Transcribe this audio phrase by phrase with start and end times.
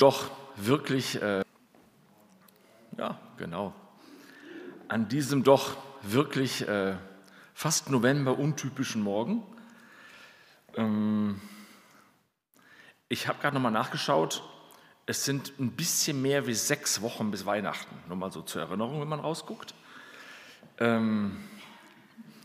[0.00, 1.42] doch wirklich, äh,
[2.96, 3.74] ja, genau,
[4.88, 6.94] an diesem doch wirklich äh,
[7.54, 9.42] fast November untypischen Morgen.
[10.74, 11.40] Ähm,
[13.08, 14.42] ich habe gerade nochmal nachgeschaut,
[15.06, 19.00] es sind ein bisschen mehr wie sechs Wochen bis Weihnachten, nur mal so zur Erinnerung,
[19.00, 19.74] wenn man rausguckt.
[20.78, 21.36] Ähm,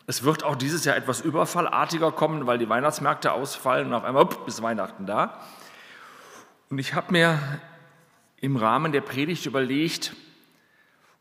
[0.07, 4.23] es wird auch dieses Jahr etwas überfallartiger kommen, weil die Weihnachtsmärkte ausfallen und auf einmal
[4.23, 5.41] upp, bis Weihnachten da.
[6.75, 7.39] Und ich habe mir
[8.35, 10.13] im Rahmen der Predigt überlegt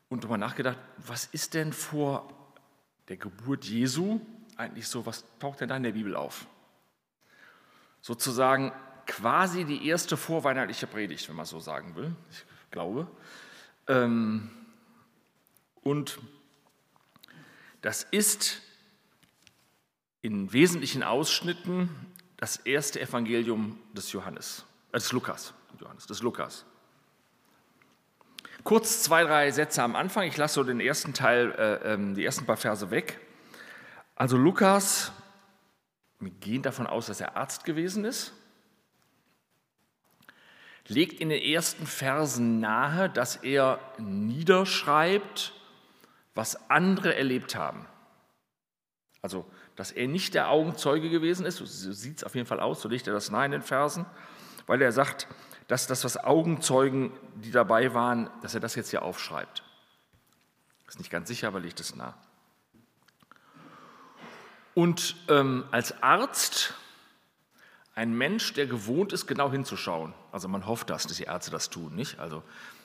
[0.09, 2.29] und darüber nachgedacht, was ist denn vor
[3.07, 4.21] der Geburt Jesu
[4.57, 6.49] eigentlich so, was taucht denn da in der Bibel auf?
[8.01, 8.73] Sozusagen
[9.07, 13.07] quasi die erste vorweihnachtliche Predigt, wenn man so sagen will, ich glaube.
[13.87, 14.51] Ähm,
[15.83, 16.19] und
[17.81, 18.61] das ist
[20.21, 21.91] in wesentlichen Ausschnitten
[22.39, 26.65] das erste Evangelium des Johannes, äh, des Lukas, Johannes, des Lukas.
[28.63, 30.27] Kurz zwei, drei Sätze am Anfang.
[30.27, 33.21] Ich lasse so den ersten Teil, äh, ähm, die ersten paar Verse weg.
[34.15, 35.13] Also Lukas,
[36.21, 38.33] wir gehen davon aus, dass er Arzt gewesen ist,
[40.87, 45.53] legt in den ersten Versen nahe, dass er niederschreibt,
[46.35, 47.87] was andere erlebt haben.
[49.21, 49.45] Also,
[49.77, 52.89] dass er nicht der Augenzeuge gewesen ist, so sieht es auf jeden Fall aus, so
[52.89, 54.07] legt er das nahe in den Versen,
[54.67, 55.29] weil er sagt,
[55.69, 59.63] dass das, was Augenzeugen, die dabei waren, dass er das jetzt hier aufschreibt.
[60.89, 62.15] Ist nicht ganz sicher, aber liegt es nah.
[64.75, 66.75] Und ähm, als Arzt
[67.95, 70.15] ein Mensch, der gewohnt ist, genau hinzuschauen.
[70.33, 72.19] Also man hofft das, dass die Ärzte das tun, nicht?
[72.19, 72.43] Also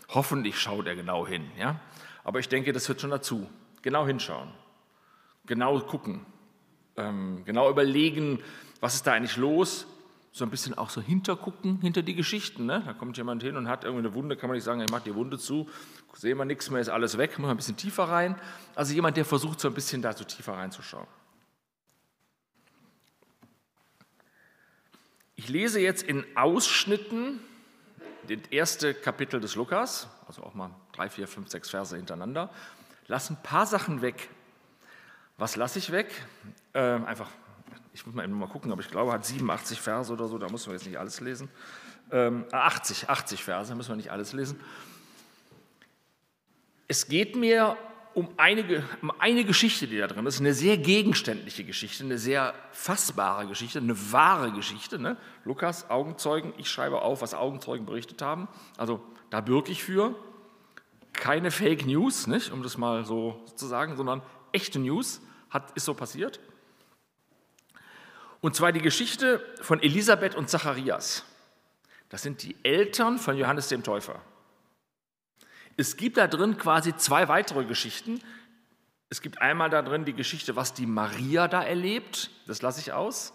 [0.09, 1.79] hoffentlich schaut er genau hin, ja.
[2.23, 3.49] Aber ich denke, das wird schon dazu.
[3.81, 4.51] Genau hinschauen,
[5.45, 6.25] genau gucken,
[6.97, 8.43] ähm, genau überlegen,
[8.81, 9.87] was ist da eigentlich los,
[10.31, 12.65] so ein bisschen auch so hintergucken, hinter die Geschichten.
[12.65, 12.83] Ne?
[12.85, 15.03] Da kommt jemand hin und hat irgendwie eine Wunde, kann man nicht sagen, ich mache
[15.03, 15.67] die Wunde zu,
[16.13, 18.39] sehen wir nichts mehr, ist alles weg, muss man ein bisschen tiefer rein.
[18.75, 21.07] Also jemand, der versucht, so ein bisschen da so tiefer reinzuschauen.
[25.35, 27.39] Ich lese jetzt in Ausschnitten
[28.27, 32.49] das erste Kapitel des Lukas, also auch mal drei, vier, fünf, sechs Verse hintereinander,
[33.07, 34.29] lasse ein paar Sachen weg.
[35.37, 36.11] Was lasse ich weg?
[36.73, 37.29] Äh, einfach
[37.93, 40.65] ich muss mal, mal gucken, aber ich glaube, hat 87 Verse oder so, da muss
[40.67, 41.49] man jetzt nicht alles lesen.
[42.11, 44.59] Ähm, 80, 80 Verse, da müssen wir nicht alles lesen.
[46.87, 47.77] Es geht mir
[48.13, 52.53] um eine, um eine Geschichte, die da drin ist, eine sehr gegenständliche Geschichte, eine sehr
[52.71, 54.99] fassbare Geschichte, eine wahre Geschichte.
[54.99, 55.15] Ne?
[55.45, 58.47] Lukas, Augenzeugen, ich schreibe auf, was Augenzeugen berichtet haben.
[58.77, 60.15] Also da bürge ich für.
[61.13, 65.85] Keine Fake News, nicht, um das mal so zu sagen, sondern echte News, hat, ist
[65.85, 66.39] so passiert.
[68.41, 71.25] Und zwar die Geschichte von Elisabeth und Zacharias.
[72.09, 74.21] Das sind die Eltern von Johannes dem Täufer.
[75.77, 78.19] Es gibt da drin quasi zwei weitere Geschichten.
[79.09, 82.31] Es gibt einmal da drin die Geschichte, was die Maria da erlebt.
[82.47, 83.33] Das lasse ich aus.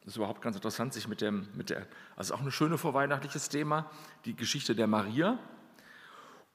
[0.00, 1.86] Das ist überhaupt ganz interessant, sich mit dem, mit der,
[2.16, 3.90] also auch ein schönes vorweihnachtliches Thema,
[4.24, 5.38] die Geschichte der Maria.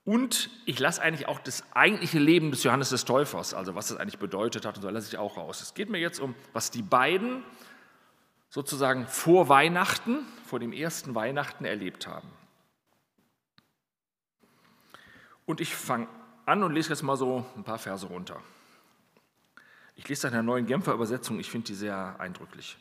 [0.04, 3.98] Und ich lasse eigentlich auch das eigentliche Leben des Johannes des Täufers, also was das
[3.98, 5.62] eigentlich bedeutet hat, und so lasse ich auch raus.
[5.62, 7.44] Es geht mir jetzt um, was die beiden
[8.50, 12.30] sozusagen vor Weihnachten, vor dem ersten Weihnachten erlebt haben.
[15.46, 16.08] Und ich fange
[16.46, 18.42] an und lese jetzt mal so ein paar Verse runter.
[19.96, 22.78] Ich lese das in der neuen Genfer Übersetzung, ich finde die sehr eindrücklich.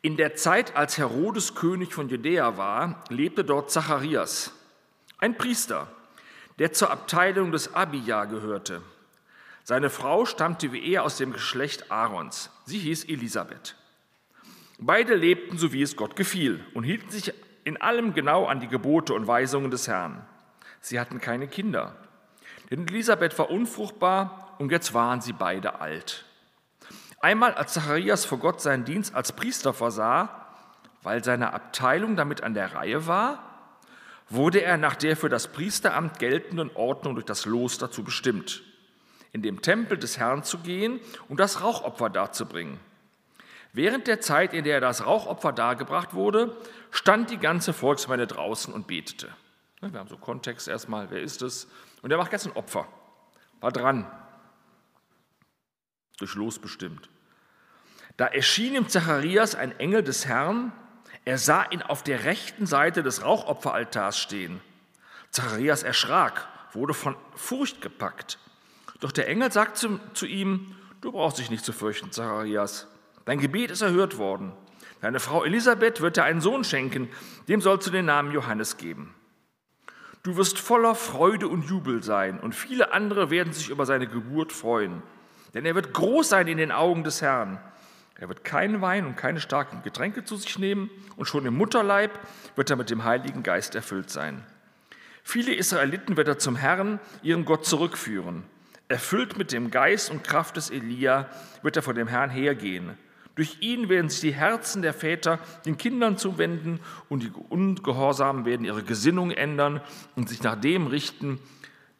[0.00, 4.52] In der Zeit, als Herodes König von Judäa war, lebte dort Zacharias,
[5.18, 5.88] ein Priester,
[6.58, 8.82] der zur Abteilung des Abia gehörte.
[9.62, 12.50] Seine Frau stammte wie er aus dem Geschlecht Aarons.
[12.66, 13.76] Sie hieß Elisabeth.
[14.86, 17.32] Beide lebten so, wie es Gott gefiel und hielten sich
[17.64, 20.26] in allem genau an die Gebote und Weisungen des Herrn.
[20.82, 21.96] Sie hatten keine Kinder,
[22.70, 26.26] denn Elisabeth war unfruchtbar und jetzt waren sie beide alt.
[27.22, 30.28] Einmal, als Zacharias vor Gott seinen Dienst als Priester versah,
[31.02, 33.38] weil seine Abteilung damit an der Reihe war,
[34.28, 38.62] wurde er nach der für das Priesteramt geltenden Ordnung durch das Los dazu bestimmt,
[39.32, 42.78] in dem Tempel des Herrn zu gehen und das Rauchopfer darzubringen.
[43.74, 46.56] Während der Zeit, in der das Rauchopfer dargebracht wurde,
[46.92, 49.28] stand die ganze Volksmenge draußen und betete.
[49.80, 51.66] Ne, wir haben so Kontext erstmal, wer ist es?
[52.00, 52.86] Und er macht jetzt ein Opfer,
[53.60, 54.06] war dran,
[56.18, 57.10] durch Los bestimmt.
[58.16, 60.70] Da erschien ihm Zacharias ein Engel des Herrn,
[61.24, 64.60] er sah ihn auf der rechten Seite des Rauchopferaltars stehen.
[65.32, 68.38] Zacharias erschrak, wurde von Furcht gepackt.
[69.00, 72.86] Doch der Engel sagt zu, zu ihm, du brauchst dich nicht zu fürchten, Zacharias.
[73.24, 74.52] Dein Gebet ist erhört worden.
[75.00, 77.08] Deine Frau Elisabeth wird dir einen Sohn schenken,
[77.48, 79.14] dem sollst du den Namen Johannes geben.
[80.22, 84.52] Du wirst voller Freude und Jubel sein, und viele andere werden sich über seine Geburt
[84.52, 85.02] freuen.
[85.52, 87.60] Denn er wird groß sein in den Augen des Herrn.
[88.18, 92.18] Er wird keinen Wein und keine starken Getränke zu sich nehmen, und schon im Mutterleib
[92.56, 94.42] wird er mit dem Heiligen Geist erfüllt sein.
[95.22, 98.44] Viele Israeliten wird er zum Herrn, ihrem Gott, zurückführen.
[98.88, 101.28] Erfüllt mit dem Geist und Kraft des Elia
[101.62, 102.96] wird er vor dem Herrn hergehen.
[103.34, 108.64] Durch ihn werden sich die Herzen der Väter den Kindern zuwenden und die Ungehorsamen werden
[108.64, 109.80] ihre Gesinnung ändern
[110.14, 111.40] und sich nach dem richten,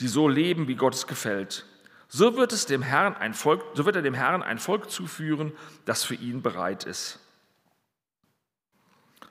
[0.00, 1.66] die so leben, wie Gott es gefällt.
[2.08, 5.52] So wird, es dem Herrn ein Volk, so wird er dem Herrn ein Volk zuführen,
[5.84, 7.18] das für ihn bereit ist.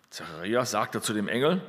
[0.10, 1.62] Zacharias sagte zu dem Engel,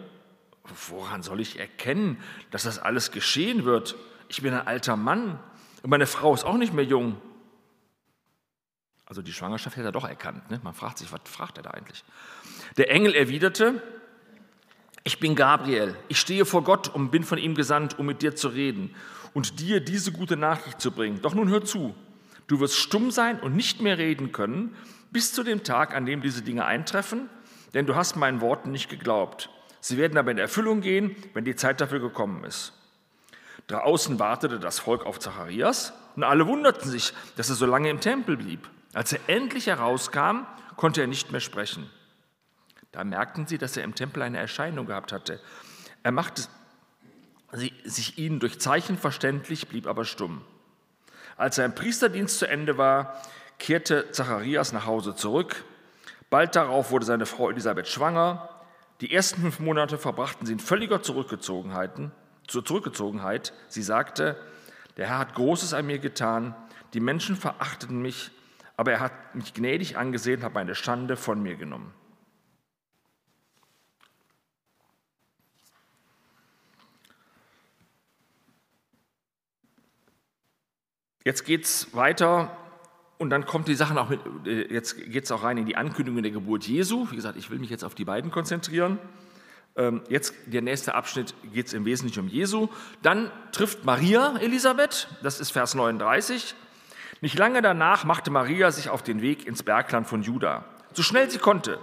[0.88, 2.18] woran soll ich erkennen,
[2.50, 3.94] dass das alles geschehen wird?
[4.28, 5.38] Ich bin ein alter Mann
[5.82, 7.16] und meine Frau ist auch nicht mehr jung.
[9.06, 10.50] Also die Schwangerschaft hätte er doch erkannt.
[10.50, 10.60] Ne?
[10.62, 12.04] Man fragt sich, was fragt er da eigentlich?
[12.76, 13.82] Der Engel erwiderte,
[15.02, 18.34] ich bin Gabriel, ich stehe vor Gott und bin von ihm gesandt, um mit dir
[18.34, 18.94] zu reden
[19.34, 21.20] und dir diese gute Nachricht zu bringen.
[21.20, 21.94] Doch nun hör zu,
[22.46, 24.74] du wirst stumm sein und nicht mehr reden können,
[25.10, 27.28] bis zu dem Tag, an dem diese Dinge eintreffen,
[27.74, 29.50] denn du hast meinen Worten nicht geglaubt.
[29.80, 32.72] Sie werden aber in Erfüllung gehen, wenn die Zeit dafür gekommen ist.
[33.66, 38.00] Draußen wartete das Volk auf Zacharias und alle wunderten sich, dass er so lange im
[38.00, 38.68] Tempel blieb.
[38.94, 40.46] Als er endlich herauskam,
[40.76, 41.90] konnte er nicht mehr sprechen.
[42.92, 45.40] Da merkten sie, dass er im Tempel eine Erscheinung gehabt hatte.
[46.04, 46.44] Er machte
[47.84, 50.42] sich ihnen durch Zeichen verständlich, blieb aber stumm.
[51.36, 53.20] Als sein Priesterdienst zu Ende war,
[53.58, 55.64] kehrte Zacharias nach Hause zurück.
[56.30, 58.48] Bald darauf wurde seine Frau Elisabeth schwanger.
[59.00, 61.92] Die ersten fünf Monate verbrachten sie in völliger Zurückgezogenheit.
[62.46, 63.52] Zur Zurückgezogenheit.
[63.68, 64.36] Sie sagte,
[64.96, 66.54] der Herr hat Großes an mir getan,
[66.92, 68.30] die Menschen verachteten mich,
[68.76, 71.92] aber er hat mich gnädig angesehen, hat meine Schande von mir genommen.
[81.24, 82.54] Jetzt geht es weiter
[83.16, 85.76] und dann kommt die Sache auch mit, äh, jetzt geht es auch rein in die
[85.76, 87.10] Ankündigung der Geburt Jesu.
[87.10, 88.98] Wie gesagt, ich will mich jetzt auf die beiden konzentrieren.
[89.76, 92.68] Ähm, jetzt der nächste Abschnitt geht es im Wesentlichen um Jesu.
[93.02, 96.54] Dann trifft Maria Elisabeth, das ist Vers 39.
[97.24, 100.66] Nicht lange danach machte Maria sich auf den Weg ins Bergland von Juda.
[100.92, 101.78] So schnell sie konnte,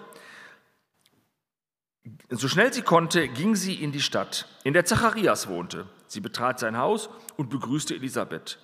[2.30, 5.88] so schnell sie konnte, ging sie in die Stadt, in der Zacharias wohnte.
[6.06, 8.60] Sie betrat sein Haus und begrüßte Elisabeth.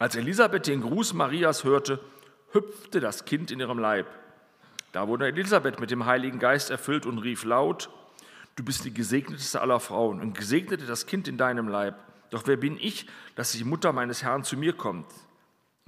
[0.00, 2.00] Als Elisabeth den Gruß Marias hörte,
[2.50, 4.08] hüpfte das Kind in ihrem Leib.
[4.90, 7.90] Da wurde Elisabeth mit dem Heiligen Geist erfüllt und rief laut,
[8.56, 11.94] Du bist die gesegneteste aller Frauen und gesegnete das Kind in deinem Leib.
[12.30, 13.06] Doch wer bin ich,
[13.36, 15.06] dass die Mutter meines Herrn zu mir kommt?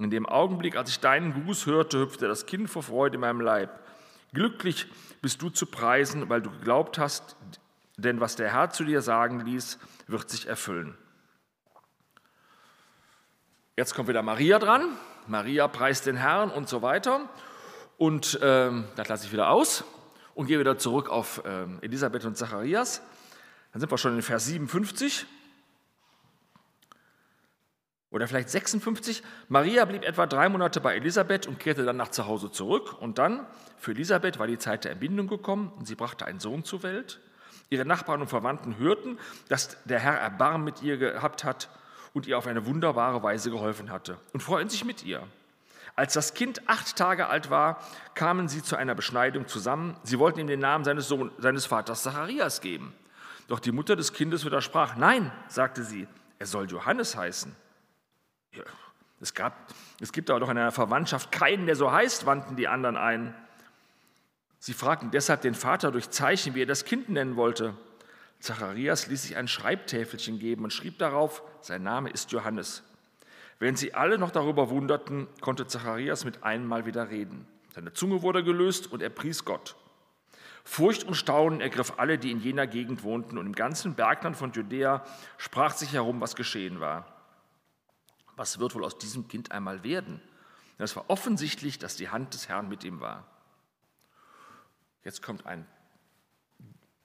[0.03, 3.39] In dem Augenblick, als ich deinen Gruß hörte, hüpfte das Kind vor Freude in meinem
[3.39, 3.69] Leib.
[4.33, 4.87] Glücklich
[5.21, 7.35] bist du zu preisen, weil du geglaubt hast,
[7.97, 9.77] denn was der Herr zu dir sagen ließ,
[10.07, 10.97] wird sich erfüllen.
[13.77, 14.97] Jetzt kommt wieder Maria dran.
[15.27, 17.29] Maria preist den Herrn und so weiter.
[17.97, 19.83] Und ähm, das lasse ich wieder aus
[20.33, 23.03] und gehe wieder zurück auf ähm, Elisabeth und Zacharias.
[23.71, 25.27] Dann sind wir schon in Vers 57
[28.11, 29.23] oder vielleicht 56.
[29.47, 33.01] Maria blieb etwa drei Monate bei Elisabeth und kehrte dann nach zu Hause zurück.
[33.01, 33.45] Und dann,
[33.77, 37.19] für Elisabeth war die Zeit der Entbindung gekommen und sie brachte einen Sohn zur Welt.
[37.69, 39.17] Ihre Nachbarn und Verwandten hörten,
[39.47, 41.69] dass der Herr Erbarmen mit ihr gehabt hat
[42.13, 45.23] und ihr auf eine wunderbare Weise geholfen hatte und freuten sich mit ihr.
[45.95, 47.81] Als das Kind acht Tage alt war,
[48.13, 49.95] kamen sie zu einer Beschneidung zusammen.
[50.03, 52.93] Sie wollten ihm den Namen seines, Sohn, seines Vaters Zacharias geben.
[53.47, 54.97] Doch die Mutter des Kindes widersprach.
[54.97, 56.07] Nein, sagte sie,
[56.39, 57.55] er soll Johannes heißen.
[59.21, 59.55] Es, gab,
[59.99, 63.35] es gibt aber doch in einer Verwandtschaft keinen, der so heißt, wandten die anderen ein.
[64.59, 67.75] Sie fragten deshalb den Vater durch Zeichen, wie er das Kind nennen wollte.
[68.39, 72.83] Zacharias ließ sich ein Schreibtäfelchen geben und schrieb darauf, sein Name ist Johannes.
[73.59, 77.47] Während sie alle noch darüber wunderten, konnte Zacharias mit einem Mal wieder reden.
[77.75, 79.75] Seine Zunge wurde gelöst und er pries Gott.
[80.63, 84.51] Furcht und Staunen ergriff alle, die in jener Gegend wohnten, und im ganzen Bergland von
[84.51, 85.03] Judäa
[85.37, 87.20] sprach sich herum, was geschehen war
[88.41, 90.19] was wird wohl aus diesem Kind einmal werden?
[90.79, 93.27] Denn es war offensichtlich, dass die Hand des Herrn mit ihm war.
[95.03, 95.67] Jetzt kommt ein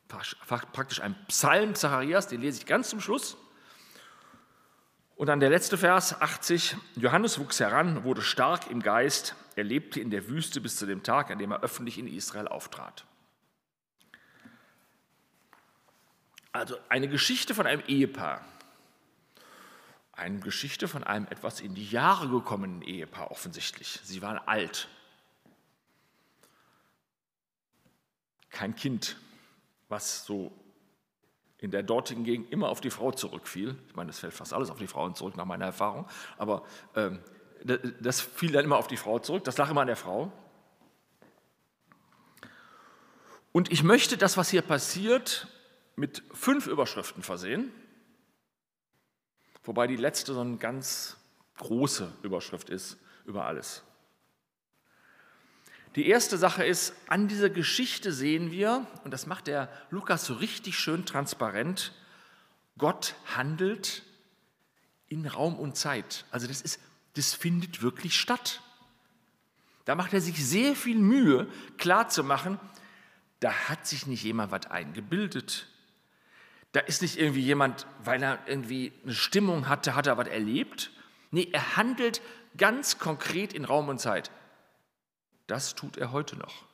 [0.09, 3.37] praktisch ein Psalm Zacharias, den lese ich ganz zum Schluss.
[5.17, 6.77] Und dann der letzte Vers, 80.
[6.95, 9.35] Johannes wuchs heran, wurde stark im Geist.
[9.57, 12.49] Er lebte in der Wüste bis zu dem Tag, an dem er öffentlich in Israel
[12.49, 13.05] auftrat.
[16.53, 18.43] Also eine Geschichte von einem Ehepaar
[20.17, 24.01] eine Geschichte von einem etwas in die Jahre gekommenen Ehepaar offensichtlich.
[24.03, 24.89] Sie waren alt.
[28.57, 29.19] kein Kind,
[29.91, 30.51] was so
[31.59, 33.77] in der dortigen Gegend immer auf die Frau zurückfiel.
[33.89, 36.07] Ich meine, das fällt fast alles auf die Frauen zurück nach meiner Erfahrung,
[36.39, 37.21] aber ähm,
[38.01, 39.45] das fiel dann immer auf die Frau zurück.
[39.45, 40.33] Das lag immer an der Frau.
[43.53, 45.49] Und ich möchte das, was hier passiert,
[45.95, 47.73] mit fünf Überschriften versehen,
[49.67, 51.17] wobei die letzte so eine ganz
[51.59, 53.83] große Überschrift ist über alles.
[55.97, 60.35] Die erste Sache ist, an dieser Geschichte sehen wir, und das macht der Lukas so
[60.35, 61.93] richtig schön transparent,
[62.77, 64.03] Gott handelt
[65.09, 66.27] in Raum und Zeit.
[66.31, 66.81] Also das, ist,
[67.15, 68.61] das findet wirklich statt.
[69.87, 72.61] Da macht er sich sehr viel Mühe, klarzumachen,
[73.41, 75.67] da hat sich nicht jemand was eingebildet.
[76.73, 80.91] Da ist nicht irgendwie jemand, weil er irgendwie eine Stimmung hatte, hat er was erlebt.
[81.31, 82.21] Nee, er handelt
[82.57, 84.31] ganz konkret in Raum und Zeit.
[85.47, 86.65] Das tut er heute noch.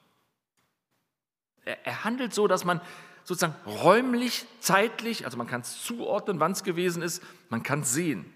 [1.64, 2.80] Er, er handelt so, dass man
[3.24, 7.92] sozusagen räumlich, zeitlich, also man kann es zuordnen, wann es gewesen ist, man kann es
[7.92, 8.32] sehen.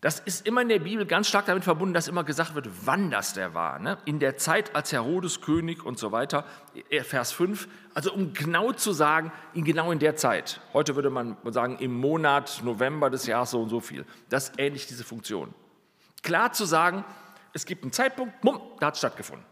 [0.00, 3.10] Das ist immer in der Bibel ganz stark damit verbunden, dass immer gesagt wird, wann
[3.10, 3.80] das der war.
[3.80, 3.98] Ne?
[4.04, 6.44] In der Zeit als Herodes König und so weiter.
[6.88, 10.60] Äh, Vers 5, also um genau zu sagen, in genau in der Zeit.
[10.72, 14.06] Heute würde man sagen, im Monat November des Jahres so und so viel.
[14.28, 15.52] Das ist ähnlich diese Funktion.
[16.22, 17.04] Klar zu sagen,
[17.52, 19.44] es gibt einen Zeitpunkt, bumm, da hat es stattgefunden.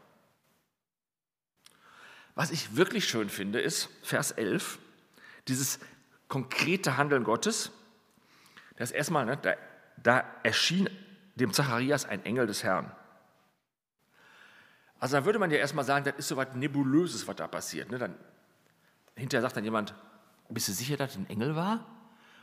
[2.36, 4.78] Was ich wirklich schön finde, ist Vers 11,
[5.48, 5.80] dieses
[6.28, 7.72] konkrete Handeln Gottes.
[8.76, 9.54] Das erstmal, ne, da
[9.96, 10.88] da erschien
[11.34, 12.90] dem Zacharias ein Engel des Herrn.
[14.98, 17.90] Also da würde man ja erstmal sagen, das ist so was Nebulöses, was da passiert.
[17.90, 17.98] Ne?
[17.98, 18.14] Dann,
[19.14, 19.94] hinterher sagt dann jemand,
[20.48, 21.84] bist du sicher, dass das ein Engel war?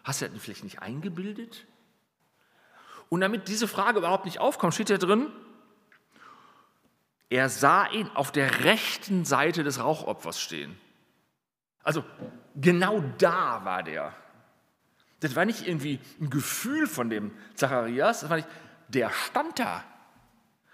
[0.03, 1.65] Hast du das vielleicht nicht eingebildet?
[3.10, 5.31] Und damit diese Frage überhaupt nicht aufkommt, steht hier drin,
[7.29, 10.77] er sah ihn auf der rechten Seite des Rauchopfers stehen.
[11.83, 12.03] Also
[12.55, 14.15] genau da war der.
[15.24, 18.50] Das war nicht irgendwie ein Gefühl von dem Zacharias, das war nicht,
[18.89, 19.86] der stand da.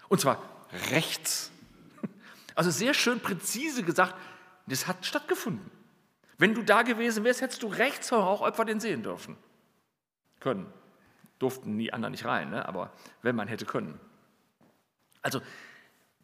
[0.08, 0.42] Und zwar
[0.90, 1.52] rechts.
[2.56, 4.16] Also sehr schön präzise gesagt,
[4.66, 5.70] das hat stattgefunden.
[6.36, 9.36] Wenn du da gewesen wärst, hättest du rechts vom Rauchopfer den sehen dürfen.
[10.40, 10.66] Können.
[11.38, 12.66] Durften nie anderen nicht rein, ne?
[12.66, 12.92] aber
[13.22, 14.00] wenn man hätte können.
[15.22, 15.40] Also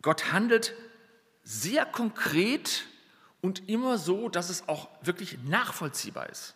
[0.02, 0.75] Gott handelt
[1.45, 2.87] sehr konkret
[3.40, 6.55] und immer so, dass es auch wirklich nachvollziehbar ist.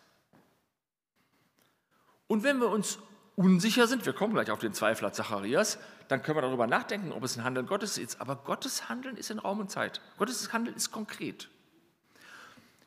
[2.31, 3.01] Und wenn wir uns
[3.35, 7.25] unsicher sind, wir kommen gleich auf den Zweifler Zacharias, dann können wir darüber nachdenken, ob
[7.25, 8.21] es ein Handeln Gottes ist.
[8.21, 10.01] Aber Gottes Handeln ist in Raum und Zeit.
[10.17, 11.49] Gottes Handeln ist konkret.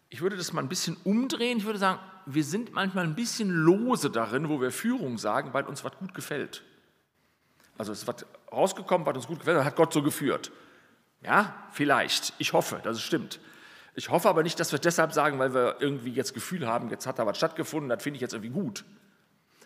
[0.07, 1.57] Ich würde das mal ein bisschen umdrehen.
[1.57, 5.65] Ich würde sagen, wir sind manchmal ein bisschen lose darin, wo wir Führung sagen, weil
[5.65, 6.63] uns was gut gefällt.
[7.77, 10.53] Also es ist was rausgekommen, was uns gut gefällt, hat Gott so geführt.
[11.21, 12.33] Ja, vielleicht.
[12.37, 13.41] Ich hoffe, dass es stimmt.
[13.93, 17.05] Ich hoffe aber nicht, dass wir deshalb sagen, weil wir irgendwie jetzt Gefühl haben, jetzt
[17.05, 18.85] hat da was stattgefunden, das finde ich jetzt irgendwie gut.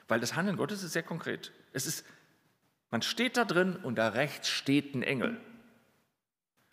[0.08, 1.52] Weil das Handeln Gottes ist sehr konkret.
[1.74, 2.06] Es ist,
[2.92, 5.40] man steht da drin und da rechts steht ein Engel.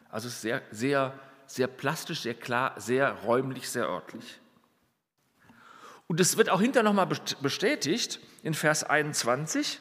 [0.08, 4.40] Also es ist sehr, sehr, sehr plastisch, sehr klar, sehr räumlich, sehr örtlich.
[6.06, 7.06] Und es wird auch hinterher nochmal
[7.40, 9.80] bestätigt in Vers 21.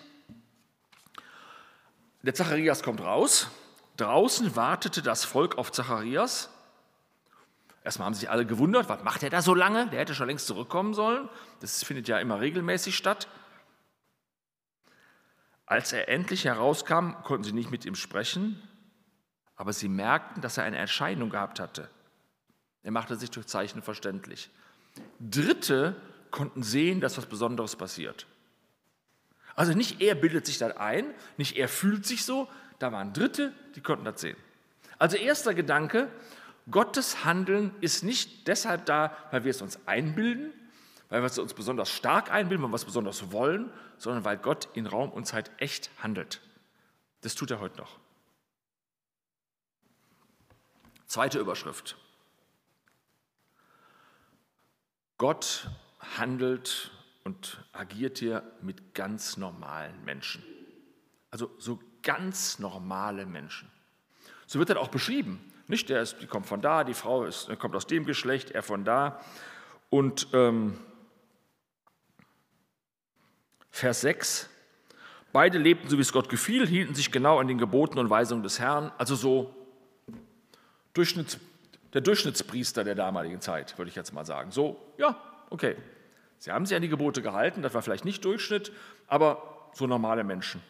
[2.24, 3.50] Der Zacharias kommt raus.
[3.98, 6.50] Draußen wartete das Volk auf Zacharias.
[7.84, 9.88] Erstmal haben sich alle gewundert, was macht er da so lange?
[9.88, 11.28] Der hätte schon längst zurückkommen sollen.
[11.60, 13.28] Das findet ja immer regelmäßig statt.
[15.66, 18.62] Als er endlich herauskam, konnten sie nicht mit ihm sprechen,
[19.56, 21.90] aber sie merkten, dass er eine Erscheinung gehabt hatte.
[22.84, 24.50] Er machte sich durch Zeichen verständlich.
[25.20, 25.96] Dritte
[26.32, 28.28] konnten sehen, dass was Besonderes passiert.
[29.56, 31.06] Also nicht er bildet sich das ein,
[31.38, 34.38] nicht er fühlt sich so, da waren Dritte, die konnten das sehen.
[34.98, 36.10] Also erster Gedanke,
[36.72, 40.54] Gottes Handeln ist nicht deshalb da, weil wir es uns einbilden,
[41.14, 44.88] weil wir uns besonders stark einbilden, weil wir es besonders wollen, sondern weil Gott in
[44.88, 46.42] Raum und Zeit echt handelt.
[47.22, 48.00] Das tut er heute noch.
[51.06, 51.98] Zweite Überschrift.
[55.20, 55.70] Gott
[56.18, 56.90] handelt
[57.24, 60.44] und agiert hier mit ganz normalen Menschen.
[61.30, 63.72] Also so ganz normale Menschen.
[64.48, 65.54] So wird das auch beschrieben.
[65.68, 68.64] Nicht, der ist, die kommt von da, die Frau ist, kommt aus dem Geschlecht, er
[68.64, 69.22] von da.
[69.92, 70.80] Und ähm,
[73.74, 74.50] Vers 6.
[75.32, 78.44] Beide lebten so, wie es Gott gefiel, hielten sich genau an den Geboten und Weisungen
[78.44, 79.54] des Herrn, also so
[80.94, 81.40] Durchschnitts,
[81.92, 84.52] der Durchschnittspriester der damaligen Zeit, würde ich jetzt mal sagen.
[84.52, 85.76] So, ja, okay.
[86.38, 88.72] Sie haben sich an die Gebote gehalten, das war vielleicht nicht Durchschnitt,
[89.08, 90.62] aber so normale Menschen.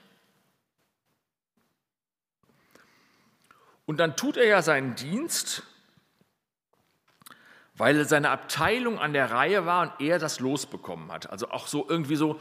[3.86, 5.63] Und dann tut er ja seinen Dienst,
[7.75, 11.29] weil seine Abteilung an der Reihe war und er das losbekommen hat.
[11.29, 12.39] Also auch so irgendwie so,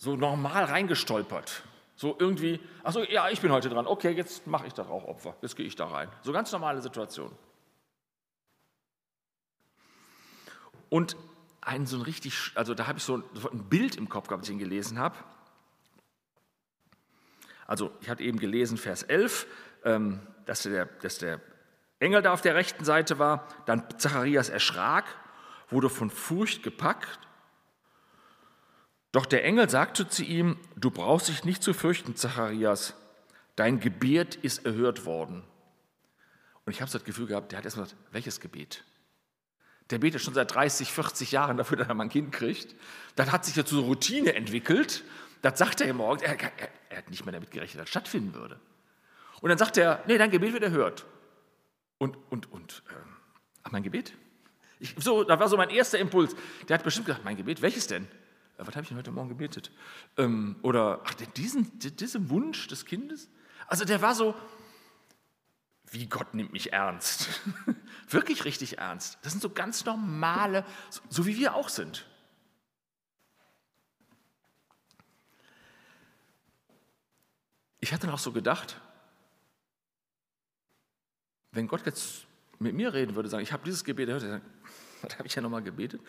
[0.00, 1.62] so normal reingestolpert.
[1.94, 3.86] So irgendwie, achso, ja, ich bin heute dran.
[3.86, 5.36] Okay, jetzt mache ich das auch Opfer.
[5.42, 6.08] Jetzt gehe ich da rein.
[6.22, 7.30] So ganz normale Situation.
[10.88, 11.16] Und
[11.60, 14.48] ein so ein richtig, also da habe ich so ein Bild im Kopf gehabt, als
[14.48, 15.16] ich ihn gelesen habe.
[17.66, 19.46] Also ich hatte eben gelesen, Vers 11,
[19.84, 21.40] ähm, dass, der, dass der
[21.98, 23.46] Engel da auf der rechten Seite war.
[23.66, 25.04] Dann Zacharias erschrak,
[25.68, 27.18] wurde von Furcht gepackt.
[29.12, 32.94] Doch der Engel sagte zu ihm, du brauchst dich nicht zu fürchten, Zacharias,
[33.56, 35.42] dein Gebet ist erhört worden.
[36.64, 38.84] Und ich habe so das Gefühl gehabt, der hat erstmal gesagt, welches Gebet?
[39.90, 42.76] Der betet schon seit 30, 40 Jahren dafür, dass er mal ein Kind kriegt.
[43.16, 45.02] Dann hat sich dazu so Routine entwickelt.
[45.42, 46.22] Das sagt er ja morgens.
[46.22, 46.52] Er, er,
[46.90, 48.60] er, hat nicht mehr damit gerechnet, dass das stattfinden würde.
[49.40, 51.06] Und dann sagt er, nee, dein Gebet wird erhört.
[51.98, 52.94] Und, und, und, äh,
[53.64, 54.14] ach, mein Gebet?
[54.78, 56.36] Ich, so, das war so mein erster Impuls.
[56.68, 58.06] Der hat bestimmt gesagt, mein Gebet, welches denn?
[58.66, 59.70] Was habe ich denn heute Morgen gebetet?
[60.16, 63.30] Ähm, oder, ach, diesen, diesen Wunsch des Kindes?
[63.66, 64.34] Also der war so,
[65.90, 67.28] wie Gott nimmt mich ernst.
[68.08, 69.18] Wirklich richtig ernst.
[69.22, 72.06] Das sind so ganz normale, so, so wie wir auch sind.
[77.80, 78.80] Ich hatte noch so gedacht,
[81.52, 82.26] wenn Gott jetzt
[82.58, 84.42] mit mir reden würde, sagen, ich habe dieses Gebet erhört,
[85.02, 86.00] was habe ich ja nochmal gebetet?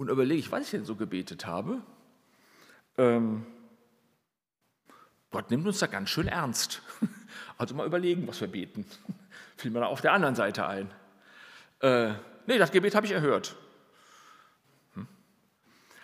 [0.00, 1.82] Und überlege ich, was ich denn so gebetet habe.
[2.96, 3.44] Ähm,
[5.30, 6.80] Gott nimmt uns da ganz schön ernst.
[7.58, 8.86] Also mal überlegen, was wir beten.
[9.58, 10.90] Fiel mir da auf der anderen Seite ein.
[11.80, 12.14] Äh,
[12.46, 13.54] nee, das Gebet habe ich erhört.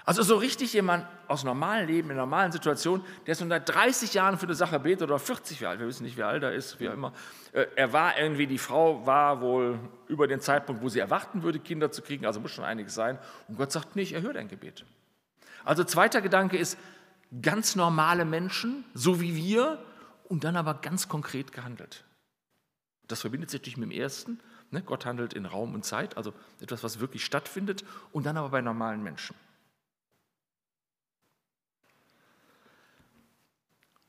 [0.07, 4.39] Also so richtig jemand aus normalem Leben, in normalen Situationen, der schon seit 30 Jahren
[4.39, 6.79] für eine Sache betet oder 40 Jahre alt, wir wissen nicht, wie alt er ist,
[6.79, 7.13] wie auch immer.
[7.53, 11.59] Äh, er war irgendwie, die Frau war wohl über den Zeitpunkt, wo sie erwarten würde,
[11.59, 13.19] Kinder zu kriegen, also muss schon einiges sein.
[13.49, 14.85] Und Gott sagt, nee, ich erhöre dein Gebet.
[15.65, 16.79] Also zweiter Gedanke ist,
[17.43, 19.85] ganz normale Menschen, so wie wir,
[20.29, 22.05] und dann aber ganz konkret gehandelt.
[23.09, 24.39] Das verbindet sich natürlich mit dem ersten.
[24.71, 24.83] Ne?
[24.83, 28.61] Gott handelt in Raum und Zeit, also etwas, was wirklich stattfindet, und dann aber bei
[28.61, 29.35] normalen Menschen.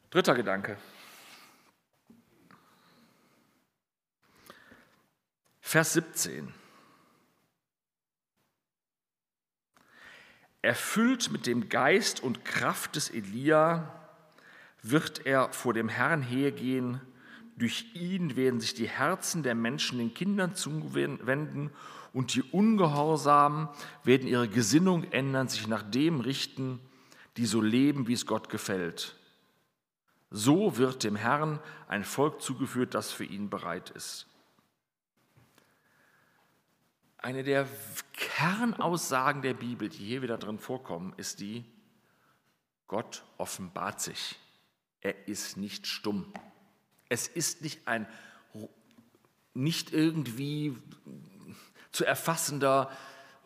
[0.10, 0.78] Dritter Gedanke.
[5.60, 6.54] Vers 17.
[10.62, 13.93] Erfüllt mit dem Geist und Kraft des Elia
[14.82, 17.02] wird er vor dem Herrn hergehen.
[17.58, 21.72] Durch ihn werden sich die Herzen der Menschen den Kindern zuwenden
[22.13, 23.67] und die Ungehorsamen
[24.06, 26.80] werden ihre Gesinnung ändern, sich nach dem richten,
[27.36, 29.17] die so leben, wie es Gott gefällt.
[30.30, 34.28] So wird dem Herrn ein Volk zugeführt, das für ihn bereit ist.
[37.18, 37.68] Eine der
[38.13, 41.66] Kernaussagen der Bibel, die hier wieder drin vorkommen, ist die,
[42.88, 44.38] Gott offenbart sich.
[45.02, 46.32] Er ist nicht stumm.
[47.10, 48.08] Es ist nicht ein
[49.58, 50.78] nicht irgendwie
[51.92, 52.92] zu erfassender,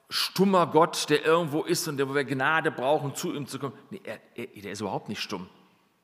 [0.09, 3.73] stummer Gott, der irgendwo ist und der, wo wir Gnade brauchen, zu ihm zu kommen.
[3.89, 5.49] Nee, er, er, der ist überhaupt nicht stumm.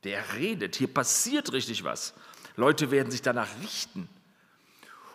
[0.04, 2.14] Der redet, hier passiert richtig was.
[2.56, 4.10] Leute werden sich danach richten.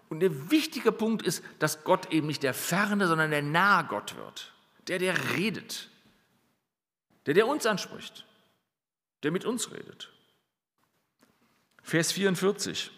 [0.09, 4.17] Und der wichtige Punkt ist, dass Gott eben nicht der ferne, sondern der nahe Gott
[4.17, 4.53] wird.
[4.89, 5.89] Der, der redet.
[7.27, 8.27] Der, der uns anspricht.
[9.23, 10.11] Der mit uns redet.
[11.83, 12.91] Vers 44.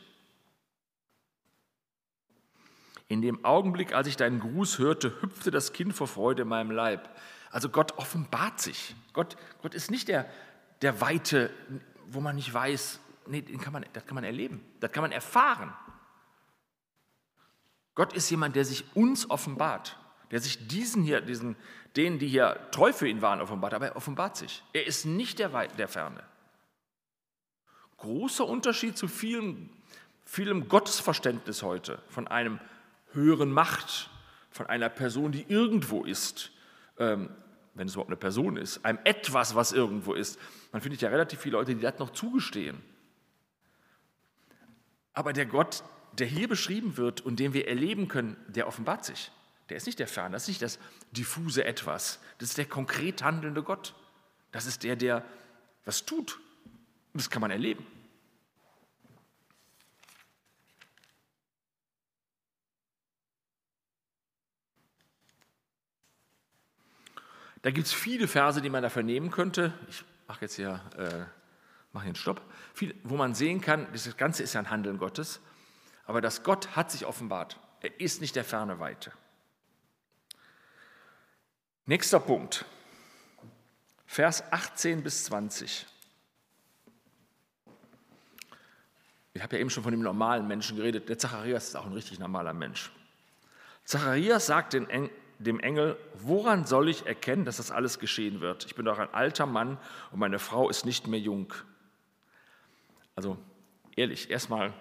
[3.09, 6.71] In dem Augenblick, als ich deinen Gruß hörte, hüpfte das Kind vor Freude in meinem
[6.71, 7.09] Leib.
[7.51, 8.95] Also Gott offenbart sich.
[9.13, 10.29] Gott, Gott ist nicht der,
[10.85, 11.51] der Weite,
[12.09, 15.75] wo man nicht weiß, nee, kann man, das kann man erleben, das kann man erfahren.
[17.95, 19.99] Gott ist jemand, der sich uns offenbart,
[20.31, 21.57] der sich diesen hier, diesen,
[21.97, 24.63] denen, die hier treu für ihn waren, offenbart, aber er offenbart sich.
[24.75, 26.23] Er ist nicht der, Weit, der Ferne.
[27.97, 29.71] Großer Unterschied zu vielem,
[30.27, 32.61] vielem Gottesverständnis heute, von einem
[33.13, 34.11] höheren Macht,
[34.51, 36.51] von einer Person, die irgendwo ist.
[36.99, 37.31] Ähm,
[37.75, 40.39] wenn es überhaupt eine Person ist, einem etwas, was irgendwo ist.
[40.75, 42.83] Man findet ja relativ viele Leute, die das noch zugestehen.
[45.13, 45.85] Aber der Gott,
[46.19, 49.31] der hier beschrieben wird und den wir erleben können, der offenbart sich.
[49.69, 50.81] Der ist nicht der Fern, das ist nicht das
[51.13, 52.19] diffuse Etwas.
[52.39, 53.95] Das ist der konkret handelnde Gott.
[54.51, 55.25] Das ist der, der
[55.85, 56.41] was tut.
[57.13, 57.87] Und das kann man erleben.
[67.63, 69.73] Da gibt es viele Verse, die man dafür nehmen könnte.
[69.89, 71.25] Ich mache jetzt hier, äh,
[71.93, 72.43] mache hier einen Stopp.
[72.73, 75.41] Viel, wo man sehen kann, das Ganze ist ja ein Handeln Gottes.
[76.07, 77.59] Aber das Gott hat sich offenbart.
[77.81, 79.13] Er ist nicht der ferne Weite.
[81.87, 82.65] Nächster Punkt.
[84.07, 85.87] Vers 18 bis 20.
[89.35, 91.09] Ich habe ja eben schon von dem normalen Menschen geredet.
[91.09, 92.93] Der Zacharias ist auch ein richtig normaler Mensch.
[93.85, 94.75] Zacharias sagt
[95.39, 98.65] dem Engel, woran soll ich erkennen, dass das alles geschehen wird?
[98.67, 99.79] Ich bin doch ein alter Mann
[100.13, 101.53] und meine Frau ist nicht mehr jung.
[103.17, 103.37] Also
[103.97, 104.73] ehrlich, erstmal,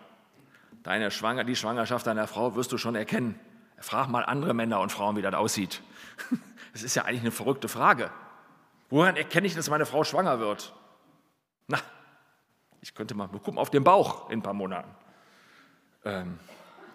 [0.83, 3.39] deine Schwanger, die Schwangerschaft deiner Frau wirst du schon erkennen.
[3.79, 5.81] Frag mal andere Männer und Frauen, wie das aussieht.
[6.73, 8.09] Das ist ja eigentlich eine verrückte Frage.
[8.89, 10.73] Woran erkenne ich, dass meine Frau schwanger wird?
[11.67, 11.77] Na,
[12.81, 14.89] ich könnte mal gucken auf den Bauch in ein paar Monaten.
[16.03, 16.39] Ähm,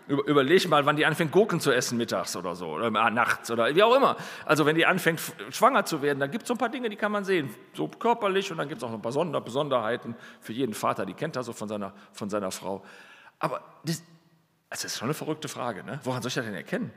[0.09, 3.83] Überleg mal, wann die anfängt, Gurken zu essen mittags oder so, oder nachts oder wie
[3.83, 4.17] auch immer.
[4.47, 6.97] Also wenn die anfängt, schwanger zu werden, da gibt es so ein paar Dinge, die
[6.97, 10.73] kann man sehen, so körperlich und dann gibt es auch ein paar Besonderheiten für jeden
[10.73, 12.83] Vater, die kennt er so von seiner, von seiner Frau.
[13.39, 14.03] Aber das,
[14.71, 16.01] das ist schon eine verrückte Frage, ne?
[16.05, 16.91] woran soll ich das denn erkennen?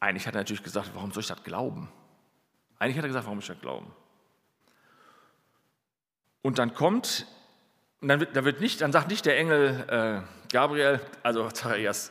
[0.00, 1.88] Eigentlich hat er natürlich gesagt, warum soll ich das glauben?
[2.80, 3.94] Eigentlich hat er gesagt, warum soll ich das glauben?
[6.42, 7.28] Und dann kommt
[8.02, 12.10] und dann wird, da wird nicht, dann sagt nicht der Engel äh, Gabriel, also Zacharias,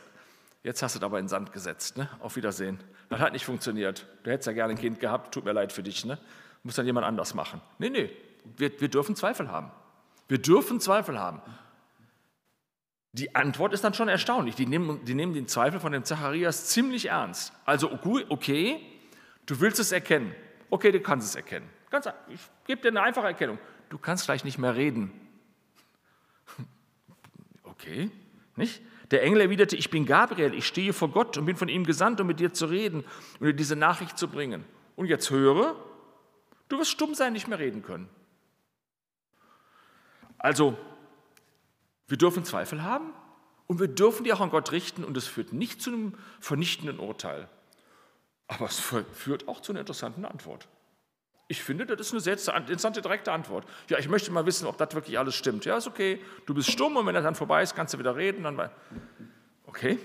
[0.62, 2.08] jetzt hast du es aber in Sand gesetzt, ne?
[2.20, 2.80] auf Wiedersehen.
[3.10, 4.06] Das hat nicht funktioniert.
[4.22, 6.06] Du hättest ja gerne ein Kind gehabt, tut mir leid für dich.
[6.06, 6.18] Ne?
[6.62, 7.60] Muss dann jemand anders machen.
[7.78, 8.10] Nee, nee,
[8.56, 9.70] wir, wir dürfen Zweifel haben.
[10.28, 11.42] Wir dürfen Zweifel haben.
[13.12, 14.54] Die Antwort ist dann schon erstaunlich.
[14.54, 17.52] Die nehmen, die nehmen den Zweifel von dem Zacharias ziemlich ernst.
[17.66, 17.92] Also,
[18.30, 18.80] okay,
[19.44, 20.34] du willst es erkennen.
[20.70, 21.68] Okay, du kannst es erkennen.
[21.90, 23.58] Ganz, ich gebe dir eine einfache Erkennung.
[23.90, 25.21] Du kannst gleich nicht mehr reden.
[27.64, 28.10] Okay,
[28.54, 28.80] nicht?
[29.10, 32.20] Der Engel erwiderte, ich bin Gabriel, ich stehe vor Gott und bin von ihm gesandt,
[32.20, 33.04] um mit dir zu reden
[33.40, 34.64] und dir diese Nachricht zu bringen.
[34.94, 35.76] Und jetzt höre,
[36.68, 38.08] du wirst stumm sein, nicht mehr reden können.
[40.38, 40.76] Also,
[42.08, 43.12] wir dürfen Zweifel haben
[43.66, 46.98] und wir dürfen die auch an Gott richten und es führt nicht zu einem vernichtenden
[46.98, 47.48] Urteil.
[48.48, 50.68] Aber es führt auch zu einer interessanten Antwort.
[51.52, 53.66] Ich finde, das ist eine sehr interessante, direkte Antwort.
[53.90, 55.66] Ja, ich möchte mal wissen, ob das wirklich alles stimmt.
[55.66, 56.18] Ja, ist okay.
[56.46, 58.44] Du bist stumm und wenn das dann vorbei ist, kannst du wieder reden.
[58.44, 58.70] Dann
[59.66, 59.98] okay.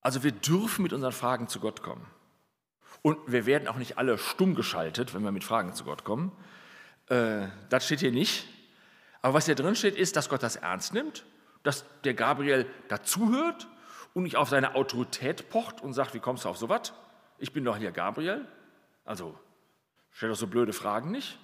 [0.00, 2.06] Also wir dürfen mit unseren Fragen zu Gott kommen.
[3.02, 6.32] Und wir werden auch nicht alle stumm geschaltet, wenn wir mit Fragen zu Gott kommen.
[7.10, 8.46] Äh, das steht hier nicht.
[9.20, 11.26] Aber was hier drin steht, ist, dass Gott das ernst nimmt,
[11.62, 13.68] dass der Gabriel dazuhört
[14.14, 16.94] und nicht auf seine Autorität pocht und sagt, wie kommst du auf sowas?
[17.38, 18.46] Ich bin doch hier Gabriel.
[19.04, 19.38] Also
[20.10, 21.38] stell doch so blöde Fragen nicht.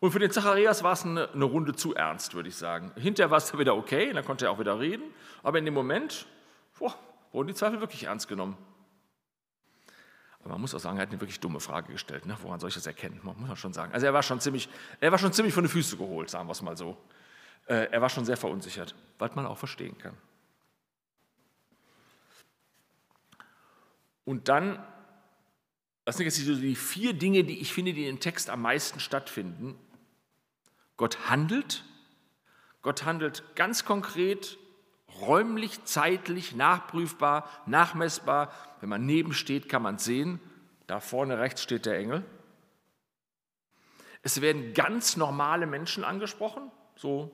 [0.00, 2.92] Und für den Zacharias war es eine, eine Runde zu ernst, würde ich sagen.
[2.96, 5.04] Hinterher war es wieder okay, dann konnte er auch wieder reden.
[5.42, 6.26] Aber in dem Moment
[6.78, 6.94] boah,
[7.32, 8.56] wurden die Zweifel wirklich ernst genommen.
[10.40, 12.26] Aber man muss auch sagen, er hat eine wirklich dumme Frage gestellt.
[12.26, 12.36] Ne?
[12.42, 13.18] Woran soll ich das erkennen?
[13.22, 13.94] Man muss man schon sagen.
[13.94, 14.68] Also er war schon ziemlich,
[15.00, 16.98] er war schon ziemlich von den Füßen geholt, sagen wir es mal so.
[17.66, 20.14] Äh, er war schon sehr verunsichert, was man auch verstehen kann.
[24.24, 24.82] Und dann,
[26.04, 29.76] das sind jetzt die vier Dinge, die ich finde, die im Text am meisten stattfinden.
[30.96, 31.84] Gott handelt,
[32.82, 34.58] Gott handelt ganz konkret,
[35.20, 38.52] räumlich, zeitlich, nachprüfbar, nachmessbar.
[38.80, 40.40] Wenn man nebensteht, kann man sehen.
[40.86, 42.24] Da vorne rechts steht der Engel.
[44.22, 47.30] Es werden ganz normale Menschen angesprochen, so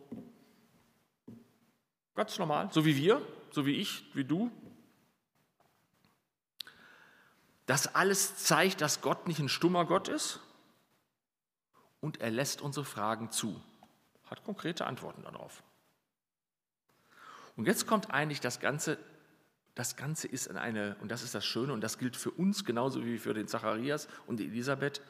[2.16, 3.22] ganz normal, so wie wir,
[3.52, 4.50] so wie ich, wie du.
[7.70, 10.40] Das alles zeigt, dass Gott nicht ein stummer Gott ist
[12.00, 13.62] und er lässt unsere Fragen zu,
[14.26, 15.62] hat konkrete Antworten darauf.
[17.54, 18.98] Und jetzt kommt eigentlich das Ganze,
[19.76, 22.64] das Ganze ist in eine, und das ist das Schöne, und das gilt für uns
[22.64, 25.00] genauso wie für den Zacharias und die Elisabeth,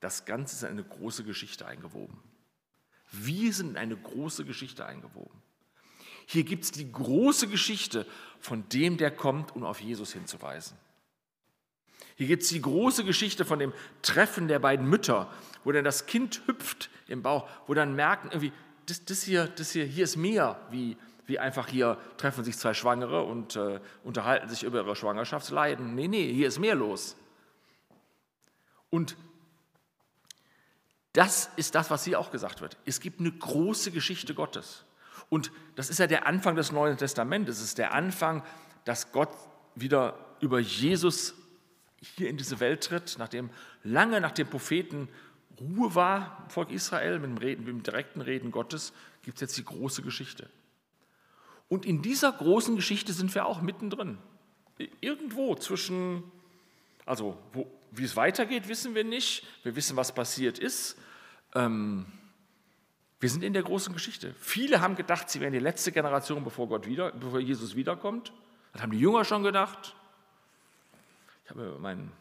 [0.00, 2.18] das Ganze ist in eine große Geschichte eingewoben.
[3.12, 5.40] Wir sind in eine große Geschichte eingewoben.
[6.26, 8.04] Hier gibt es die große Geschichte
[8.40, 10.76] von dem, der kommt, um auf Jesus hinzuweisen.
[12.20, 15.32] Hier gibt es die große Geschichte von dem Treffen der beiden Mütter,
[15.64, 18.52] wo dann das Kind hüpft im Bauch, wo dann merken, irgendwie,
[18.84, 22.74] das, das hier, das hier, hier ist mehr wie, wie einfach hier treffen sich zwei
[22.74, 25.94] Schwangere und äh, unterhalten sich über ihre Schwangerschaftsleiden.
[25.94, 27.16] Nee, nee, hier ist mehr los.
[28.90, 29.16] Und
[31.14, 32.76] das ist das, was hier auch gesagt wird.
[32.84, 34.84] Es gibt eine große Geschichte Gottes.
[35.30, 37.60] Und das ist ja der Anfang des Neuen Testamentes.
[37.60, 38.42] Es ist der Anfang,
[38.84, 39.30] dass Gott
[39.74, 41.39] wieder über Jesus
[42.00, 43.50] hier in diese Welt tritt, nachdem
[43.82, 45.08] lange nach den Propheten
[45.60, 49.58] Ruhe war Volk Israel, mit dem, Reden, mit dem direkten Reden Gottes, gibt es jetzt
[49.58, 50.48] die große Geschichte.
[51.68, 54.18] Und in dieser großen Geschichte sind wir auch mittendrin.
[55.00, 56.24] Irgendwo zwischen,
[57.04, 59.46] also wo, wie es weitergeht, wissen wir nicht.
[59.62, 60.96] Wir wissen, was passiert ist.
[61.54, 62.06] Ähm,
[63.20, 64.34] wir sind in der großen Geschichte.
[64.40, 68.32] Viele haben gedacht, sie wären die letzte Generation, bevor, Gott wieder, bevor Jesus wiederkommt.
[68.72, 69.94] Das haben die Jünger schon gedacht.
[71.50, 72.12] Ich habe meinen,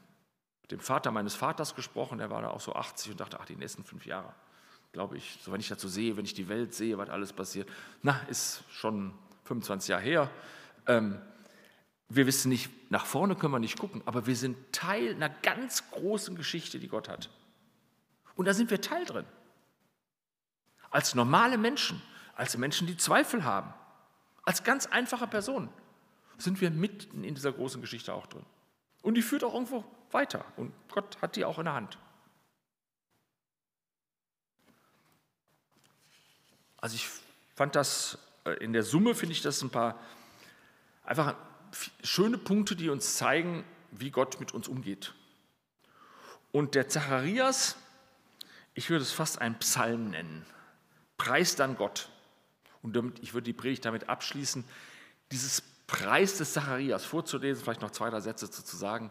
[0.63, 3.45] mit dem Vater meines Vaters gesprochen, der war da auch so 80 und dachte, ach,
[3.45, 4.33] die nächsten fünf Jahre,
[4.91, 7.69] glaube ich, so wenn ich dazu sehe, wenn ich die Welt sehe, was alles passiert.
[8.01, 9.13] Na, ist schon
[9.43, 10.31] 25 Jahre her.
[10.87, 11.21] Ähm,
[12.07, 15.91] wir wissen nicht, nach vorne können wir nicht gucken, aber wir sind Teil einer ganz
[15.91, 17.29] großen Geschichte, die Gott hat.
[18.33, 19.25] Und da sind wir Teil drin.
[20.89, 22.01] Als normale Menschen,
[22.33, 23.75] als Menschen, die Zweifel haben,
[24.41, 25.69] als ganz einfache Personen
[26.39, 28.45] sind wir mitten in dieser großen Geschichte auch drin.
[29.01, 30.45] Und die führt auch irgendwo weiter.
[30.57, 31.97] Und Gott hat die auch in der Hand.
[36.77, 37.07] Also ich
[37.55, 39.99] fand das, äh, in der Summe finde ich das ein paar
[41.03, 41.35] einfach
[42.03, 45.13] schöne Punkte, die uns zeigen, wie Gott mit uns umgeht.
[46.51, 47.75] Und der Zacharias,
[48.73, 50.45] ich würde es fast einen Psalm nennen,
[51.17, 52.09] preist dann Gott.
[52.81, 54.63] Und damit, ich würde die Predigt damit abschließen,
[55.31, 59.09] dieses Preis des Zacharias vorzulesen, vielleicht noch zwei, drei Sätze zu, zu sagen.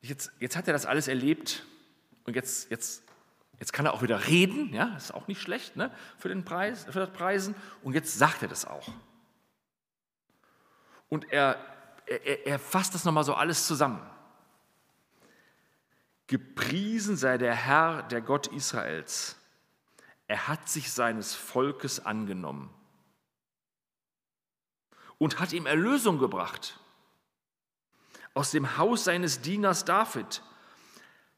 [0.00, 1.64] Jetzt, jetzt hat er das alles erlebt
[2.24, 3.04] und jetzt, jetzt,
[3.60, 6.86] jetzt kann er auch wieder reden, ja, ist auch nicht schlecht ne, für, den Preis,
[6.90, 7.54] für das Preisen.
[7.84, 8.88] Und jetzt sagt er das auch.
[11.08, 11.56] Und er,
[12.06, 14.04] er, er fasst das nochmal so alles zusammen.
[16.26, 19.36] Gepriesen sei der Herr, der Gott Israels.
[20.26, 22.74] Er hat sich seines Volkes angenommen
[25.22, 26.80] und hat ihm Erlösung gebracht.
[28.34, 30.42] Aus dem Haus seines Dieners David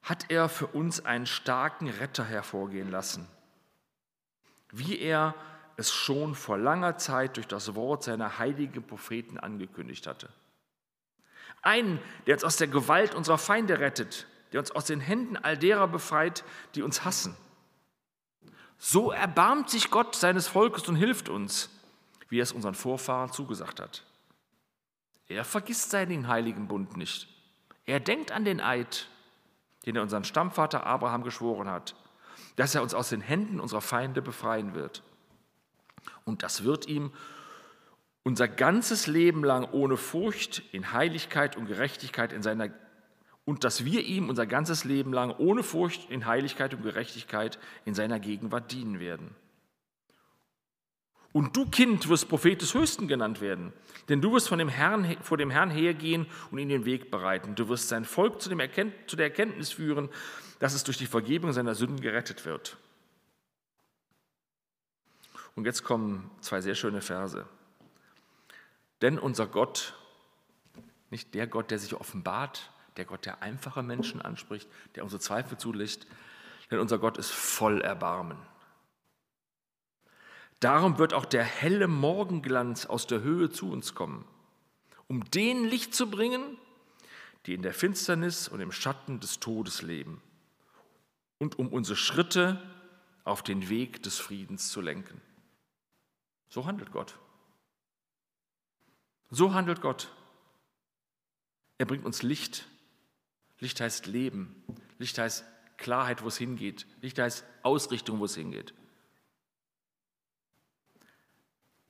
[0.03, 3.29] hat er für uns einen starken Retter hervorgehen lassen,
[4.71, 5.35] wie er
[5.77, 10.31] es schon vor langer Zeit durch das Wort seiner heiligen Propheten angekündigt hatte.
[11.61, 15.59] Einen, der uns aus der Gewalt unserer Feinde rettet, der uns aus den Händen all
[15.59, 16.43] derer befreit,
[16.75, 17.37] die uns hassen.
[18.79, 21.69] So erbarmt sich Gott seines Volkes und hilft uns,
[22.29, 24.05] wie er es unseren Vorfahren zugesagt hat.
[25.29, 27.29] Er vergisst seinen heiligen Bund nicht.
[27.87, 29.09] Er denkt an den Eid,
[29.87, 31.95] den er unseren Stammvater Abraham geschworen hat,
[32.57, 35.03] dass er uns aus den Händen unserer Feinde befreien wird.
[36.25, 37.13] Und das wird ihm
[38.23, 42.71] unser ganzes Leben lang ohne Furcht in Heiligkeit und Gerechtigkeit in seiner
[43.45, 47.95] und dass wir ihm unser ganzes Leben lang ohne Furcht in Heiligkeit und Gerechtigkeit in
[47.95, 49.35] seiner Gegenwart dienen werden.
[51.35, 53.73] Und du, Kind, wirst Prophet des Höchsten genannt werden,
[54.09, 57.57] denn du wirst von dem Herrn, vor dem Herrn hergehen und ihm den Weg bereiten.
[57.57, 60.11] Du wirst sein Volk zu, zu der Erkenntnis führen,
[60.61, 62.77] dass es durch die Vergebung seiner Sünden gerettet wird.
[65.57, 67.45] Und jetzt kommen zwei sehr schöne Verse.
[69.03, 69.95] Denn unser Gott,
[71.11, 75.59] nicht der Gott, der sich offenbart, der Gott, der einfache Menschen anspricht, der unsere Zweifel
[75.59, 76.07] zulässt,
[76.71, 78.39] denn unser Gott ist voll Erbarmen.
[80.61, 84.25] Darum wird auch der helle Morgenglanz aus der Höhe zu uns kommen,
[85.09, 86.59] um den Licht zu bringen,
[87.47, 90.23] die in der Finsternis und im Schatten des Todes leben,
[91.39, 92.63] und um unsere Schritte
[93.25, 95.21] auf den Weg des Friedens zu lenken.
[96.49, 97.19] So handelt Gott.
[99.31, 100.13] So handelt Gott.
[101.79, 102.67] Er bringt uns Licht.
[103.59, 104.63] Licht heißt Leben.
[104.99, 105.45] Licht heißt
[105.77, 106.87] Klarheit, wo es hingeht.
[107.01, 108.75] Licht heißt Ausrichtung, wo es hingeht.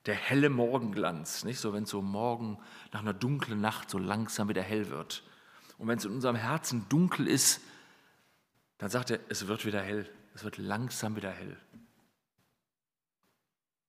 [0.06, 2.58] Der helle Morgenglanz, nicht so, wenn es so morgen
[2.92, 5.22] nach einer dunklen Nacht so langsam wieder hell wird.
[5.78, 7.60] Und wenn es in unserem Herzen dunkel ist,
[8.78, 10.10] dann sagt er, es wird wieder hell.
[10.34, 11.56] Es wird langsam wieder hell.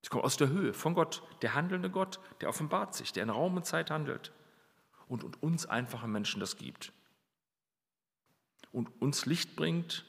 [0.01, 3.31] Es kommt aus der Höhe von Gott, der handelnde Gott, der offenbart sich, der in
[3.31, 4.31] Raum und Zeit handelt
[5.07, 6.93] und, und uns einfache Menschen das gibt.
[8.71, 10.05] Und uns Licht bringt,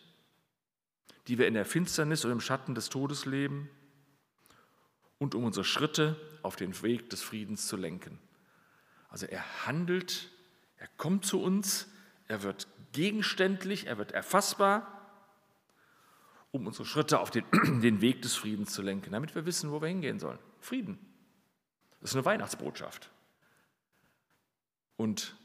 [1.28, 3.70] die wir in der Finsternis und im Schatten des Todes leben
[5.18, 8.18] und um unsere Schritte auf den Weg des Friedens zu lenken.
[9.08, 10.30] Also er handelt,
[10.78, 11.88] er kommt zu uns,
[12.28, 14.92] er wird gegenständlich, er wird erfassbar
[16.56, 17.44] um unsere Schritte auf den,
[17.82, 20.38] den Weg des Friedens zu lenken, damit wir wissen, wo wir hingehen sollen.
[20.60, 20.98] Frieden.
[22.00, 23.10] Das ist eine Weihnachtsbotschaft.
[24.96, 25.36] Und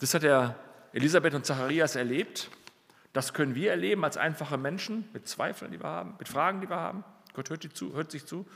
[0.00, 0.58] das hat der
[0.92, 2.50] Elisabeth und Zacharias erlebt.
[3.12, 6.68] Das können wir erleben als einfache Menschen mit Zweifeln, die wir haben, mit Fragen, die
[6.68, 7.04] wir haben.
[7.32, 8.46] Gott hört, zu, hört sich zu.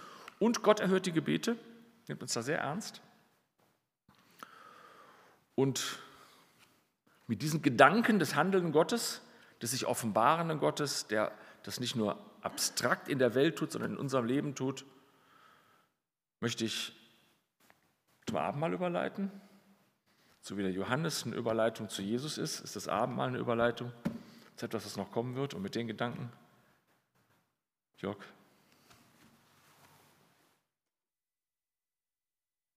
[0.40, 1.56] Und Gott erhört die Gebete,
[2.08, 3.02] nimmt uns da sehr ernst.
[5.54, 5.98] Und
[7.26, 9.20] mit diesen Gedanken des handelnden Gottes,
[9.60, 11.30] des sich offenbarenden Gottes, der
[11.62, 14.86] das nicht nur abstrakt in der Welt tut, sondern in unserem Leben tut,
[16.40, 16.96] möchte ich
[18.26, 19.30] zum Abendmahl überleiten.
[20.40, 23.92] So wie der Johannes eine Überleitung zu Jesus ist, ist das Abendmahl eine Überleitung
[24.56, 25.52] zu etwas, was noch kommen wird.
[25.52, 26.32] Und mit den Gedanken,
[27.98, 28.16] Jörg,